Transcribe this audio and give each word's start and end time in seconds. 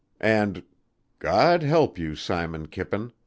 And 0.19 0.63
"God 1.19 1.61
help 1.61 1.99
you, 1.99 2.15
Simon 2.15 2.69
Kippen!" 2.69 3.11